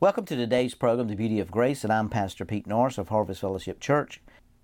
Welcome 0.00 0.26
to 0.26 0.36
today's 0.36 0.76
program, 0.76 1.08
The 1.08 1.16
Beauty 1.16 1.40
of 1.40 1.50
Grace, 1.50 1.82
and 1.82 1.92
I'm 1.92 2.08
Pastor 2.08 2.44
Pete 2.44 2.68
Norris 2.68 2.98
of 2.98 3.08
Harvest 3.08 3.40
Fellowship 3.40 3.80
Church, 3.80 4.20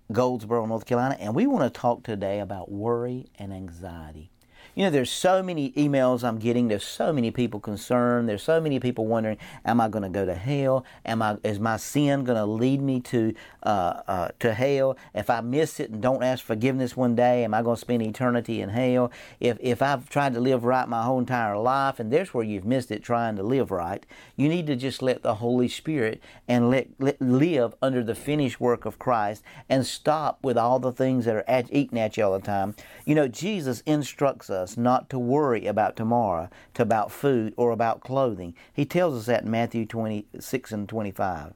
Goldsboro, 0.09 0.65
North 0.65 0.85
Carolina, 0.85 1.17
and 1.19 1.35
we 1.35 1.45
want 1.45 1.65
to 1.65 1.77
talk 1.77 2.03
today 2.03 2.39
about 2.39 2.71
worry 2.71 3.25
and 3.37 3.51
anxiety. 3.51 4.31
You 4.75 4.83
know, 4.83 4.89
there's 4.89 5.09
so 5.09 5.41
many 5.41 5.71
emails 5.71 6.21
I'm 6.21 6.37
getting. 6.37 6.67
There's 6.67 6.83
so 6.83 7.13
many 7.13 7.31
people 7.31 7.61
concerned. 7.61 8.27
There's 8.27 8.43
so 8.43 8.59
many 8.59 8.81
people 8.81 9.05
wondering, 9.05 9.37
am 9.63 9.79
I 9.79 9.87
going 9.87 10.03
to 10.03 10.09
go 10.09 10.25
to 10.25 10.35
hell? 10.35 10.83
Am 11.05 11.21
I 11.21 11.37
is 11.43 11.61
my 11.61 11.77
sin 11.77 12.25
going 12.25 12.37
to 12.37 12.45
lead 12.45 12.81
me 12.81 12.99
to 13.01 13.33
uh, 13.63 14.01
uh, 14.05 14.27
to 14.39 14.53
hell? 14.53 14.97
If 15.13 15.29
I 15.29 15.39
miss 15.39 15.79
it 15.79 15.91
and 15.91 16.01
don't 16.01 16.23
ask 16.23 16.43
forgiveness 16.43 16.97
one 16.97 17.15
day, 17.15 17.45
am 17.45 17.53
I 17.53 17.61
going 17.61 17.77
to 17.77 17.79
spend 17.79 18.01
eternity 18.03 18.59
in 18.59 18.67
hell? 18.67 19.13
If 19.39 19.57
if 19.61 19.81
I've 19.81 20.09
tried 20.09 20.33
to 20.33 20.41
live 20.41 20.65
right 20.65 20.89
my 20.89 21.03
whole 21.03 21.19
entire 21.19 21.57
life, 21.57 21.97
and 21.97 22.11
there's 22.11 22.33
where 22.33 22.43
you've 22.43 22.65
missed 22.65 22.91
it 22.91 23.01
trying 23.01 23.37
to 23.37 23.43
live 23.43 23.71
right, 23.71 24.05
you 24.35 24.49
need 24.49 24.67
to 24.67 24.75
just 24.75 25.01
let 25.01 25.23
the 25.23 25.35
Holy 25.35 25.69
Spirit 25.69 26.21
and 26.49 26.69
let, 26.69 26.87
let 26.99 27.21
live 27.21 27.75
under 27.81 28.03
the 28.03 28.15
finished 28.15 28.59
work 28.59 28.83
of 28.83 28.99
Christ 28.99 29.41
and 29.69 29.85
stop 29.85 30.39
with 30.43 30.57
all 30.57 30.79
the 30.79 30.91
things 30.91 31.23
that 31.23 31.35
are 31.35 31.45
at, 31.47 31.73
eating 31.73 31.97
at 31.97 32.17
you 32.17 32.25
all 32.25 32.33
the 32.33 32.45
time. 32.45 32.75
You 33.05 33.15
know, 33.15 33.29
Jesus 33.29 33.81
instructs 33.85 34.49
us 34.49 34.64
us 34.65 34.75
not 34.77 35.09
to 35.11 35.17
worry 35.17 35.65
about 35.65 35.95
tomorrow, 35.95 36.49
to 36.73 36.81
about 36.81 37.11
food 37.11 37.53
or 37.55 37.71
about 37.71 38.01
clothing. 38.01 38.53
He 38.73 38.85
tells 38.85 39.17
us 39.17 39.25
that 39.27 39.43
in 39.43 39.51
Matthew 39.51 39.85
26 39.85 40.71
and 40.73 40.89
25. 40.89 41.53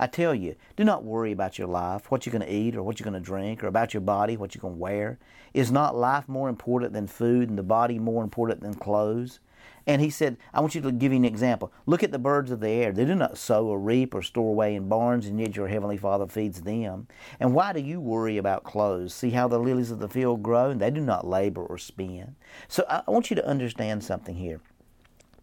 I 0.00 0.06
tell 0.06 0.34
you, 0.34 0.54
do 0.76 0.84
not 0.84 1.04
worry 1.04 1.32
about 1.32 1.58
your 1.58 1.68
life, 1.68 2.10
what 2.10 2.24
you're 2.24 2.32
going 2.32 2.46
to 2.46 2.52
eat 2.52 2.74
or 2.76 2.82
what 2.82 2.98
you're 2.98 3.10
going 3.10 3.20
to 3.20 3.26
drink, 3.26 3.62
or 3.62 3.66
about 3.66 3.92
your 3.92 4.00
body, 4.00 4.36
what 4.36 4.54
you're 4.54 4.62
going 4.62 4.74
to 4.74 4.80
wear. 4.80 5.18
Is 5.54 5.70
not 5.70 5.96
life 5.96 6.28
more 6.28 6.48
important 6.48 6.92
than 6.92 7.06
food 7.06 7.48
and 7.48 7.58
the 7.58 7.62
body 7.62 7.98
more 7.98 8.22
important 8.22 8.60
than 8.60 8.74
clothes? 8.74 9.40
And 9.86 10.02
he 10.02 10.10
said, 10.10 10.36
I 10.52 10.60
want 10.60 10.74
you 10.74 10.80
to 10.82 10.92
give 10.92 11.12
you 11.12 11.16
an 11.16 11.24
example. 11.24 11.72
Look 11.86 12.02
at 12.02 12.12
the 12.12 12.18
birds 12.18 12.50
of 12.50 12.60
the 12.60 12.68
air. 12.68 12.92
They 12.92 13.04
do 13.04 13.14
not 13.14 13.38
sow 13.38 13.66
or 13.66 13.78
reap 13.78 14.14
or 14.14 14.22
store 14.22 14.50
away 14.50 14.74
in 14.74 14.88
barns, 14.88 15.26
and 15.26 15.40
yet 15.40 15.56
your 15.56 15.68
heavenly 15.68 15.96
Father 15.96 16.26
feeds 16.26 16.62
them. 16.62 17.08
And 17.40 17.54
why 17.54 17.72
do 17.72 17.80
you 17.80 18.00
worry 18.00 18.36
about 18.36 18.64
clothes? 18.64 19.14
See 19.14 19.30
how 19.30 19.48
the 19.48 19.58
lilies 19.58 19.90
of 19.90 19.98
the 19.98 20.08
field 20.08 20.42
grow, 20.42 20.70
and 20.70 20.80
they 20.80 20.90
do 20.90 21.00
not 21.00 21.26
labor 21.26 21.64
or 21.64 21.78
spin. 21.78 22.36
So 22.68 22.84
I 22.88 23.10
want 23.10 23.30
you 23.30 23.36
to 23.36 23.46
understand 23.46 24.04
something 24.04 24.36
here. 24.36 24.60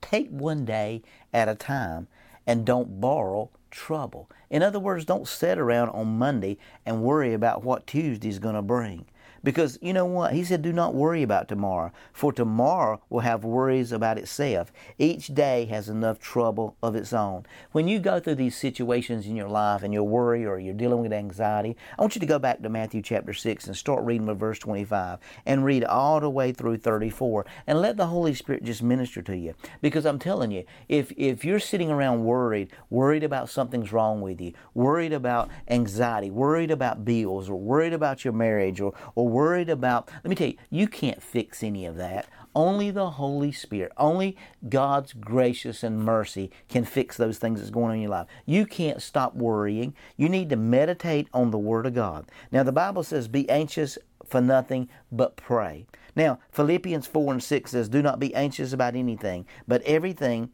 Take 0.01 0.29
one 0.29 0.65
day 0.65 1.01
at 1.33 1.49
a 1.49 1.55
time 1.55 2.07
and 2.45 2.65
don't 2.65 3.01
borrow 3.01 3.49
trouble. 3.71 4.29
In 4.49 4.61
other 4.63 4.79
words, 4.79 5.03
don't 5.03 5.27
sit 5.27 5.57
around 5.57 5.89
on 5.89 6.17
Monday 6.17 6.57
and 6.85 7.03
worry 7.03 7.33
about 7.33 7.63
what 7.63 7.87
Tuesday's 7.87 8.39
going 8.39 8.55
to 8.55 8.61
bring. 8.61 9.05
Because 9.45 9.77
you 9.79 9.93
know 9.93 10.07
what? 10.07 10.33
He 10.33 10.43
said, 10.43 10.63
Do 10.63 10.73
not 10.73 10.95
worry 10.95 11.21
about 11.21 11.47
tomorrow, 11.47 11.91
for 12.11 12.33
tomorrow 12.33 12.99
will 13.09 13.19
have 13.19 13.43
worries 13.43 13.91
about 13.91 14.17
itself. 14.17 14.73
Each 14.97 15.27
day 15.27 15.65
has 15.65 15.87
enough 15.87 16.17
trouble 16.19 16.75
of 16.81 16.95
its 16.95 17.13
own. 17.13 17.45
When 17.71 17.87
you 17.87 17.99
go 17.99 18.19
through 18.19 18.35
these 18.35 18.57
situations 18.57 19.27
in 19.27 19.35
your 19.35 19.47
life 19.47 19.83
and 19.83 19.93
you're 19.93 20.01
worried 20.01 20.45
or 20.47 20.57
you're 20.57 20.73
dealing 20.73 21.03
with 21.03 21.13
anxiety, 21.13 21.77
I 21.95 22.01
want 22.01 22.15
you 22.15 22.21
to 22.21 22.25
go 22.25 22.39
back 22.39 22.63
to 22.63 22.69
Matthew 22.69 23.03
chapter 23.03 23.33
6 23.33 23.67
and 23.67 23.77
start 23.77 24.03
reading 24.03 24.25
with 24.25 24.39
verse 24.39 24.57
25 24.57 25.19
and 25.45 25.63
read 25.63 25.83
all 25.83 26.19
the 26.19 26.29
way 26.29 26.51
through 26.51 26.77
34 26.77 27.45
and 27.67 27.79
let 27.79 27.97
the 27.97 28.07
Holy 28.07 28.33
Spirit 28.33 28.63
just 28.63 28.81
minister 28.81 29.21
to 29.21 29.37
you. 29.37 29.53
Because 29.79 30.07
I'm 30.07 30.17
telling 30.17 30.49
you, 30.49 30.63
if, 30.89 31.11
if 31.17 31.45
you're 31.45 31.59
sitting 31.59 31.91
around 31.91 32.23
worried, 32.23 32.71
worried 32.89 33.23
about 33.23 33.51
something's 33.51 33.93
wrong 33.93 34.21
with 34.21 34.41
you, 34.41 34.53
worried 34.73 35.13
about 35.13 35.49
anxiety, 35.67 36.31
worried 36.31 36.71
about 36.71 37.05
bills, 37.05 37.47
or 37.47 37.59
worried 37.59 37.93
about 37.93 38.25
your 38.25 38.33
marriage, 38.33 38.81
or, 38.81 38.95
or 39.13 39.34
worried 39.35 39.69
about, 39.69 40.09
let 40.23 40.29
me 40.29 40.35
tell 40.35 40.47
you, 40.47 40.57
you 40.69 40.87
can't 40.87 41.21
fix 41.21 41.61
any 41.61 41.85
of 41.85 41.97
that. 41.97 42.25
Only 42.55 42.89
the 42.89 43.09
Holy 43.11 43.51
Spirit, 43.51 43.91
only 43.97 44.37
God's 44.69 45.11
gracious 45.11 45.83
and 45.83 45.99
mercy 45.99 46.51
can 46.69 46.85
fix 46.85 47.17
those 47.17 47.37
things 47.37 47.59
that's 47.59 47.69
going 47.69 47.89
on 47.89 47.95
in 47.95 48.01
your 48.01 48.11
life. 48.11 48.27
You 48.45 48.65
can't 48.65 49.01
stop 49.01 49.35
worrying. 49.35 49.93
You 50.15 50.29
need 50.29 50.49
to 50.51 50.55
meditate 50.55 51.27
on 51.33 51.51
the 51.51 51.57
Word 51.57 51.85
of 51.85 51.93
God. 51.93 52.27
Now, 52.49 52.63
the 52.63 52.71
Bible 52.71 53.03
says, 53.03 53.27
be 53.27 53.49
anxious 53.49 53.97
for 54.25 54.39
nothing 54.39 54.87
but 55.11 55.35
pray. 55.35 55.85
Now, 56.15 56.39
Philippians 56.51 57.05
4 57.05 57.33
and 57.33 57.43
6 57.43 57.71
says, 57.71 57.89
Do 57.89 58.01
not 58.01 58.19
be 58.19 58.33
anxious 58.33 58.71
about 58.71 58.95
anything, 58.95 59.45
but 59.67 59.81
everything 59.81 60.51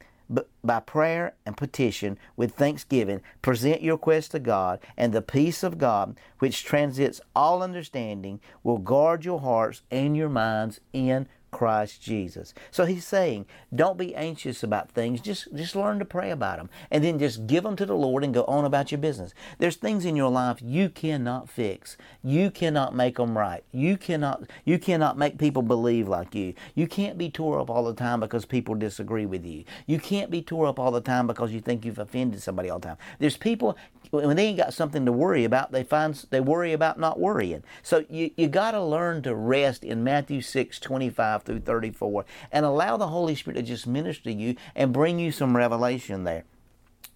by 0.63 0.79
prayer 0.79 1.33
and 1.45 1.57
petition 1.57 2.17
with 2.35 2.53
thanksgiving 2.53 3.21
present 3.41 3.81
your 3.81 3.97
quest 3.97 4.31
to 4.31 4.39
God 4.39 4.79
and 4.95 5.11
the 5.11 5.21
peace 5.21 5.63
of 5.63 5.77
God 5.77 6.17
which 6.39 6.63
transits 6.63 7.21
all 7.35 7.61
understanding 7.63 8.39
will 8.63 8.77
guard 8.77 9.25
your 9.25 9.39
hearts 9.39 9.81
and 9.91 10.15
your 10.15 10.29
minds 10.29 10.79
in 10.93 11.27
Christ 11.51 12.01
Jesus. 12.01 12.53
So 12.71 12.85
he's 12.85 13.05
saying, 13.05 13.45
don't 13.75 13.97
be 13.97 14.15
anxious 14.15 14.63
about 14.63 14.91
things. 14.91 15.21
Just, 15.21 15.53
just 15.53 15.75
learn 15.75 15.99
to 15.99 16.05
pray 16.05 16.31
about 16.31 16.57
them. 16.57 16.69
And 16.89 17.03
then 17.03 17.19
just 17.19 17.45
give 17.45 17.63
them 17.63 17.75
to 17.75 17.85
the 17.85 17.95
Lord 17.95 18.23
and 18.23 18.33
go 18.33 18.45
on 18.45 18.65
about 18.65 18.91
your 18.91 18.99
business. 18.99 19.33
There's 19.59 19.75
things 19.75 20.05
in 20.05 20.15
your 20.15 20.31
life 20.31 20.59
you 20.61 20.89
cannot 20.89 21.49
fix. 21.49 21.97
You 22.23 22.49
cannot 22.51 22.95
make 22.95 23.17
them 23.17 23.37
right. 23.37 23.63
You 23.71 23.97
cannot, 23.97 24.43
you 24.65 24.79
cannot 24.79 25.17
make 25.17 25.37
people 25.37 25.61
believe 25.61 26.07
like 26.07 26.33
you. 26.33 26.53
You 26.73 26.87
can't 26.87 27.17
be 27.17 27.29
tore 27.29 27.59
up 27.59 27.69
all 27.69 27.83
the 27.83 27.93
time 27.93 28.21
because 28.21 28.45
people 28.45 28.75
disagree 28.75 29.25
with 29.25 29.45
you. 29.45 29.65
You 29.85 29.99
can't 29.99 30.31
be 30.31 30.41
tore 30.41 30.67
up 30.67 30.79
all 30.79 30.91
the 30.91 31.01
time 31.01 31.27
because 31.27 31.51
you 31.51 31.59
think 31.59 31.85
you've 31.85 31.99
offended 31.99 32.41
somebody 32.41 32.69
all 32.69 32.79
the 32.79 32.89
time. 32.89 32.97
There's 33.19 33.37
people, 33.37 33.77
when 34.11 34.37
they 34.37 34.47
ain't 34.47 34.57
got 34.57 34.73
something 34.73 35.05
to 35.05 35.11
worry 35.11 35.43
about, 35.43 35.71
they 35.71 35.83
find, 35.83 36.15
they 36.29 36.39
worry 36.39 36.73
about 36.73 36.99
not 36.99 37.19
worrying. 37.19 37.63
So 37.83 38.05
you, 38.09 38.31
you 38.37 38.47
gotta 38.47 38.81
learn 38.81 39.21
to 39.23 39.35
rest 39.35 39.83
in 39.83 40.03
Matthew 40.03 40.41
6, 40.41 40.79
25 40.79 41.40
through 41.41 41.59
34 41.61 42.25
and 42.51 42.65
allow 42.65 42.97
the 42.97 43.07
Holy 43.07 43.35
Spirit 43.35 43.57
to 43.57 43.63
just 43.63 43.87
minister 43.87 44.23
to 44.23 44.33
you 44.33 44.55
and 44.75 44.93
bring 44.93 45.19
you 45.19 45.31
some 45.31 45.55
revelation 45.55 46.23
there. 46.23 46.45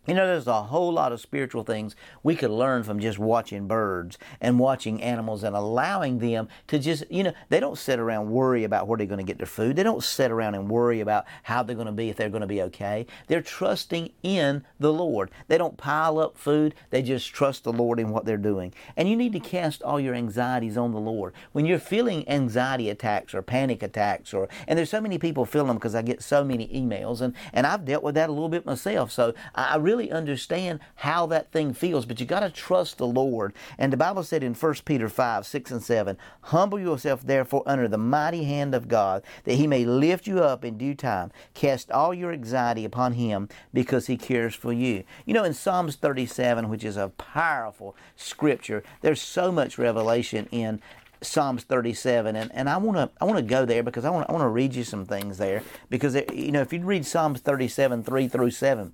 You 0.07 0.13
know, 0.13 0.27
there's 0.27 0.47
a 0.47 0.63
whole 0.63 0.93
lot 0.93 1.11
of 1.11 1.19
spiritual 1.19 1.63
things 1.63 1.95
we 2.21 2.35
could 2.35 2.51
learn 2.51 2.83
from 2.83 2.99
just 2.99 3.17
watching 3.17 3.67
birds 3.67 4.17
and 4.39 4.59
watching 4.59 5.01
animals 5.01 5.43
and 5.43 5.55
allowing 5.55 6.19
them 6.19 6.47
to 6.67 6.77
just, 6.77 7.09
you 7.09 7.23
know, 7.23 7.33
they 7.49 7.59
don't 7.59 7.77
sit 7.77 7.99
around 7.99 8.29
worry 8.29 8.63
about 8.63 8.87
where 8.87 8.97
they're 8.97 9.07
going 9.07 9.17
to 9.17 9.23
get 9.23 9.37
their 9.37 9.47
food. 9.47 9.75
They 9.75 9.83
don't 9.83 10.03
sit 10.03 10.31
around 10.31 10.55
and 10.55 10.69
worry 10.69 10.99
about 10.99 11.25
how 11.43 11.63
they're 11.63 11.75
going 11.75 11.87
to 11.87 11.91
be 11.91 12.09
if 12.09 12.17
they're 12.17 12.29
going 12.29 12.41
to 12.41 12.47
be 12.47 12.61
okay. 12.63 13.07
They're 13.27 13.41
trusting 13.41 14.11
in 14.21 14.63
the 14.79 14.93
Lord. 14.93 15.31
They 15.47 15.57
don't 15.57 15.77
pile 15.77 16.19
up 16.19 16.37
food. 16.37 16.75
They 16.89 17.01
just 17.01 17.33
trust 17.33 17.63
the 17.63 17.73
Lord 17.73 17.99
in 17.99 18.09
what 18.09 18.25
they're 18.25 18.37
doing. 18.37 18.73
And 18.95 19.09
you 19.09 19.15
need 19.15 19.33
to 19.33 19.39
cast 19.39 19.81
all 19.81 19.99
your 19.99 20.13
anxieties 20.13 20.77
on 20.77 20.91
the 20.91 20.99
Lord. 20.99 21.33
When 21.51 21.65
you're 21.65 21.79
feeling 21.79 22.27
anxiety 22.29 22.89
attacks 22.89 23.33
or 23.33 23.41
panic 23.41 23.81
attacks 23.81 24.33
or, 24.33 24.49
and 24.67 24.77
there's 24.77 24.89
so 24.89 25.01
many 25.01 25.17
people 25.17 25.45
feel 25.45 25.65
them 25.65 25.77
because 25.77 25.95
I 25.95 26.01
get 26.01 26.21
so 26.21 26.43
many 26.43 26.67
emails 26.67 27.21
and, 27.21 27.33
and 27.53 27.65
I've 27.65 27.85
dealt 27.85 28.03
with 28.03 28.15
that 28.15 28.29
a 28.29 28.33
little 28.33 28.49
bit 28.49 28.65
myself. 28.65 29.11
So 29.11 29.33
I 29.55 29.77
really 29.77 29.94
really 29.95 30.11
understand 30.11 30.79
how 30.95 31.25
that 31.27 31.51
thing 31.51 31.73
feels, 31.73 32.05
but 32.05 32.19
you 32.19 32.25
got 32.25 32.41
to 32.41 32.49
trust 32.49 32.97
the 32.97 33.07
Lord. 33.07 33.53
And 33.77 33.91
the 33.93 33.97
Bible 33.97 34.23
said 34.23 34.43
in 34.43 34.53
1 34.53 34.73
Peter 34.85 35.07
5, 35.07 35.45
6 35.45 35.71
and 35.71 35.83
7, 35.83 36.17
Humble 36.41 36.79
yourself 36.79 37.21
therefore 37.21 37.63
under 37.65 37.87
the 37.87 37.97
mighty 37.97 38.43
hand 38.43 38.75
of 38.75 38.87
God, 38.87 39.23
that 39.45 39.55
he 39.55 39.67
may 39.67 39.85
lift 39.85 40.27
you 40.27 40.43
up 40.43 40.65
in 40.65 40.77
due 40.77 40.95
time. 40.95 41.31
Cast 41.53 41.91
all 41.91 42.13
your 42.13 42.31
anxiety 42.31 42.83
upon 42.83 43.13
him, 43.13 43.47
because 43.73 44.07
he 44.07 44.17
cares 44.17 44.53
for 44.53 44.73
you. 44.73 45.03
You 45.25 45.33
know, 45.33 45.43
in 45.43 45.53
Psalms 45.53 45.95
37, 45.95 46.69
which 46.69 46.83
is 46.83 46.97
a 46.97 47.09
powerful 47.09 47.95
scripture, 48.15 48.83
there's 49.01 49.21
so 49.21 49.51
much 49.51 49.77
revelation 49.77 50.47
in 50.51 50.81
Psalms 51.21 51.63
37, 51.63 52.35
and, 52.35 52.51
and 52.53 52.69
I 52.69 52.77
want 52.77 52.97
to 52.97 53.09
I 53.19 53.25
want 53.25 53.37
to 53.37 53.43
go 53.43 53.65
there 53.65 53.81
because 53.81 54.05
I 54.05 54.09
want 54.09 54.29
I 54.29 54.33
want 54.33 54.43
to 54.43 54.49
read 54.49 54.75
you 54.75 54.83
some 54.83 55.05
things 55.05 55.37
there 55.37 55.63
because 55.89 56.15
you 56.33 56.51
know 56.51 56.61
if 56.61 56.71
you 56.71 56.81
read 56.81 57.05
Psalms 57.05 57.39
37 57.39 58.03
3 58.03 58.27
through 58.27 58.51
7, 58.51 58.93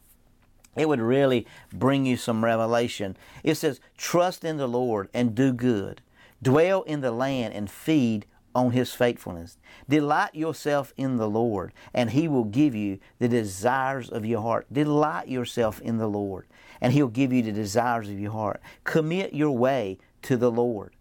it 0.75 0.87
would 0.87 1.01
really 1.01 1.45
bring 1.73 2.05
you 2.05 2.17
some 2.17 2.43
revelation. 2.43 3.17
It 3.43 3.55
says, 3.55 3.79
Trust 3.97 4.43
in 4.43 4.57
the 4.57 4.67
Lord 4.67 5.09
and 5.13 5.35
do 5.35 5.53
good. 5.53 6.01
Dwell 6.41 6.83
in 6.83 7.01
the 7.01 7.11
land 7.11 7.53
and 7.53 7.69
feed 7.69 8.25
on 8.55 8.71
His 8.71 8.93
faithfulness. 8.93 9.57
Delight 9.87 10.35
yourself 10.35 10.93
in 10.97 11.17
the 11.17 11.29
Lord, 11.29 11.73
and 11.93 12.11
He 12.11 12.27
will 12.27 12.45
give 12.45 12.75
you 12.75 12.99
the 13.19 13.27
desires 13.27 14.09
of 14.09 14.25
your 14.25 14.41
heart. 14.41 14.67
Delight 14.71 15.27
yourself 15.27 15.81
in 15.81 15.97
the 15.97 16.07
Lord, 16.07 16.47
and 16.79 16.93
He'll 16.93 17.07
give 17.07 17.31
you 17.31 17.41
the 17.41 17.51
desires 17.51 18.09
of 18.09 18.19
your 18.19 18.31
heart. 18.31 18.61
Commit 18.83 19.33
your 19.33 19.55
way 19.57 19.97
to 20.23 20.37
the 20.37 20.51
Lord. 20.51 20.95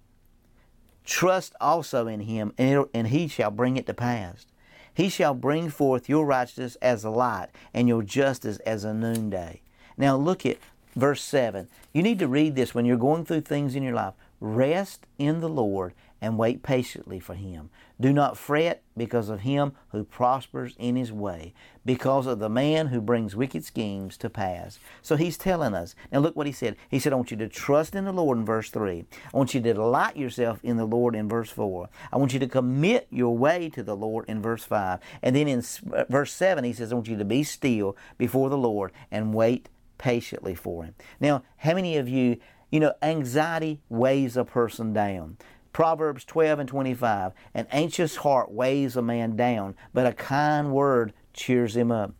Trust 1.05 1.55
also 1.61 2.06
in 2.06 2.20
Him, 2.20 2.52
and 2.58 3.08
He 3.08 3.28
shall 3.28 3.50
bring 3.50 3.76
it 3.76 3.87
to 3.87 3.94
pass. 3.94 4.46
He 4.94 5.08
shall 5.08 5.34
bring 5.34 5.70
forth 5.70 6.08
your 6.08 6.26
righteousness 6.26 6.76
as 6.82 7.04
a 7.04 7.10
light 7.10 7.48
and 7.72 7.88
your 7.88 8.02
justice 8.02 8.58
as 8.60 8.84
a 8.84 8.94
noonday. 8.94 9.60
Now 9.96 10.16
look 10.16 10.44
at 10.44 10.58
verse 10.96 11.22
7. 11.22 11.69
You 11.92 12.02
need 12.02 12.19
to 12.19 12.28
read 12.28 12.56
this 12.56 12.75
when 12.75 12.84
you're 12.84 12.96
going 12.96 13.25
through 13.25 13.42
things 13.42 13.75
in 13.75 13.82
your 13.82 13.94
life. 13.94 14.14
Rest 14.40 15.06
in 15.19 15.40
the 15.40 15.48
Lord 15.48 15.94
and 16.20 16.38
wait 16.38 16.62
patiently 16.62 17.19
for 17.19 17.34
him. 17.34 17.70
Do 18.00 18.12
not 18.12 18.37
fret 18.37 18.82
because 18.96 19.28
of 19.28 19.40
him 19.40 19.72
who 19.88 20.05
prospers 20.05 20.75
in 20.78 20.96
his 20.96 21.12
way, 21.12 21.55
because 21.84 22.26
of 22.26 22.38
the 22.38 22.49
man 22.49 22.88
who 22.88 23.00
brings 23.00 23.37
wicked 23.37 23.64
schemes 23.64 24.17
to 24.19 24.31
pass. 24.31 24.78
So 25.02 25.17
he's 25.17 25.37
telling 25.38 25.75
us. 25.75 25.94
Now 26.11 26.20
look 26.20 26.37
what 26.37 26.46
he 26.46 26.52
said. 26.52 26.76
He 26.88 26.99
said, 26.99 27.12
I 27.12 27.17
want 27.17 27.31
you 27.31 27.37
to 27.38 27.49
trust 27.49 27.94
in 27.94 28.05
the 28.05 28.12
Lord 28.12 28.38
in 28.38 28.44
verse 28.44 28.70
3. 28.70 29.05
I 29.32 29.37
want 29.37 29.55
you 29.55 29.61
to 29.61 29.75
delight 29.75 30.17
yourself 30.17 30.61
in 30.62 30.76
the 30.76 30.87
Lord 30.87 31.14
in 31.14 31.28
verse 31.28 31.50
4. 31.50 31.88
I 32.12 32.17
want 32.17 32.32
you 32.32 32.40
to 32.40 32.49
commit 32.49 33.06
your 33.11 33.37
way 33.37 33.69
to 33.70 33.82
the 33.82 33.96
Lord 33.96 34.25
in 34.28 34.43
verse 34.43 34.64
5. 34.64 35.00
And 35.22 35.37
then 35.37 35.49
in 35.49 35.62
uh, 35.93 36.05
verse 36.08 36.32
7, 36.32 36.64
he 36.64 36.72
says, 36.72 36.93
I 36.93 36.94
want 36.94 37.08
you 37.08 37.19
to 37.19 37.25
be 37.25 37.43
still 37.43 37.96
before 38.19 38.50
the 38.50 38.58
Lord 38.58 38.93
and 39.11 39.34
wait 39.34 39.69
patiently 40.00 40.55
for 40.55 40.84
Him. 40.84 40.94
Now, 41.20 41.43
how 41.58 41.75
many 41.75 41.96
of 41.99 42.08
you, 42.08 42.38
you 42.70 42.81
know, 42.81 42.94
anxiety 43.02 43.81
weighs 43.88 44.37
a 44.37 44.44
person 44.44 44.93
down? 44.93 45.37
Proverbs 45.72 46.25
12 46.25 46.58
and 46.61 46.69
25 46.69 47.32
An 47.55 47.67
anxious 47.70 48.17
heart 48.17 48.50
weighs 48.50 48.96
a 48.96 49.02
man 49.02 49.37
down, 49.37 49.75
but 49.94 50.06
a 50.06 50.12
kind 50.12 50.72
word 50.72 51.12
cheers 51.32 51.76
him 51.76 51.90
up. 51.93 52.12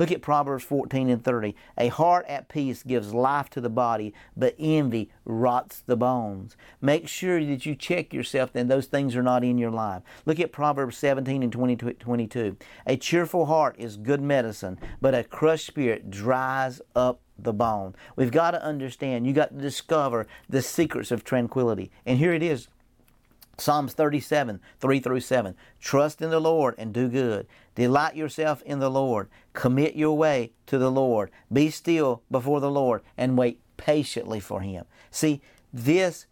Look 0.00 0.10
at 0.10 0.22
Proverbs 0.22 0.64
14 0.64 1.10
and 1.10 1.22
30. 1.22 1.54
A 1.76 1.88
heart 1.88 2.24
at 2.26 2.48
peace 2.48 2.82
gives 2.82 3.12
life 3.12 3.50
to 3.50 3.60
the 3.60 3.68
body, 3.68 4.14
but 4.34 4.54
envy 4.58 5.10
rots 5.26 5.82
the 5.84 5.94
bones. 5.94 6.56
Make 6.80 7.06
sure 7.06 7.38
that 7.44 7.66
you 7.66 7.74
check 7.74 8.14
yourself 8.14 8.52
and 8.54 8.70
those 8.70 8.86
things 8.86 9.14
are 9.14 9.22
not 9.22 9.44
in 9.44 9.58
your 9.58 9.70
life. 9.70 10.02
Look 10.24 10.40
at 10.40 10.52
Proverbs 10.52 10.96
17 10.96 11.42
and 11.42 11.52
20, 11.52 11.76
22. 11.76 12.56
A 12.86 12.96
cheerful 12.96 13.44
heart 13.44 13.76
is 13.78 13.98
good 13.98 14.22
medicine, 14.22 14.78
but 15.02 15.14
a 15.14 15.22
crushed 15.22 15.66
spirit 15.66 16.10
dries 16.10 16.80
up 16.96 17.20
the 17.38 17.52
bone. 17.52 17.94
We've 18.16 18.30
got 18.30 18.52
to 18.52 18.64
understand, 18.64 19.26
You've 19.26 19.36
got 19.36 19.50
to 19.50 19.60
discover 19.60 20.26
the 20.48 20.62
secrets 20.62 21.10
of 21.10 21.24
tranquility. 21.24 21.90
And 22.06 22.16
here 22.16 22.32
it 22.32 22.42
is 22.42 22.68
Psalms 23.58 23.92
37, 23.92 24.60
3 24.78 25.00
through 25.00 25.20
7. 25.20 25.54
Trust 25.80 26.22
in 26.22 26.30
the 26.30 26.40
Lord 26.40 26.74
and 26.78 26.92
do 26.92 27.08
good. 27.08 27.46
Delight 27.74 28.16
yourself 28.16 28.62
in 28.62 28.78
the 28.78 28.90
Lord. 28.90 29.28
Commit 29.52 29.94
your 29.96 30.16
way 30.16 30.52
to 30.66 30.78
the 30.78 30.90
Lord. 30.90 31.30
Be 31.52 31.70
still 31.70 32.22
before 32.30 32.60
the 32.60 32.70
Lord 32.70 33.02
and 33.16 33.36
wait 33.36 33.60
patiently 33.76 34.40
for 34.40 34.60
Him. 34.60 34.84
See, 35.10 35.40
this 35.72 36.26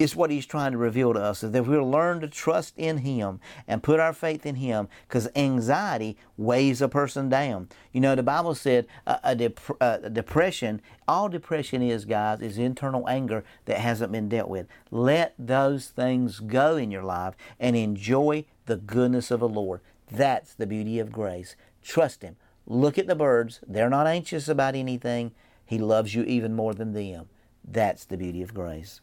is 0.00 0.16
what 0.16 0.30
he's 0.30 0.46
trying 0.46 0.72
to 0.72 0.78
reveal 0.78 1.12
to 1.12 1.20
us 1.20 1.42
is 1.42 1.52
that 1.52 1.66
we'll 1.66 1.88
learn 1.88 2.20
to 2.20 2.28
trust 2.28 2.74
in 2.76 2.98
him 2.98 3.40
and 3.66 3.82
put 3.82 4.00
our 4.00 4.12
faith 4.12 4.44
in 4.44 4.56
him 4.56 4.88
because 5.06 5.28
anxiety 5.36 6.16
weighs 6.36 6.82
a 6.82 6.88
person 6.88 7.28
down. 7.28 7.68
You 7.92 8.00
know 8.00 8.14
the 8.14 8.22
bible 8.22 8.54
said 8.54 8.86
a, 9.06 9.18
a, 9.22 9.34
dep- 9.36 9.60
uh, 9.80 9.98
a, 10.02 10.10
depression 10.10 10.82
all 11.06 11.28
depression 11.28 11.82
is 11.82 12.04
guys 12.04 12.40
is 12.40 12.58
internal 12.58 13.08
anger 13.08 13.44
that 13.66 13.78
hasn't 13.78 14.12
been 14.12 14.28
dealt 14.28 14.48
with. 14.48 14.66
Let 14.90 15.34
those 15.38 15.88
things 15.88 16.40
go 16.40 16.76
in 16.76 16.90
your 16.90 17.04
life 17.04 17.34
and 17.60 17.76
enjoy 17.76 18.46
the 18.66 18.76
goodness 18.76 19.30
of 19.30 19.40
the 19.40 19.48
lord. 19.48 19.80
That's 20.10 20.54
the 20.54 20.66
beauty 20.66 20.98
of 20.98 21.12
grace. 21.12 21.56
Trust 21.82 22.22
him. 22.22 22.36
Look 22.66 22.98
at 22.98 23.06
the 23.06 23.14
birds. 23.14 23.60
They're 23.66 23.90
not 23.90 24.06
anxious 24.06 24.48
about 24.48 24.74
anything. 24.74 25.32
He 25.66 25.78
loves 25.78 26.14
you 26.14 26.22
even 26.24 26.54
more 26.54 26.74
than 26.74 26.92
them. 26.92 27.28
That's 27.62 28.04
the 28.04 28.16
beauty 28.16 28.42
of 28.42 28.54
grace 28.54 29.00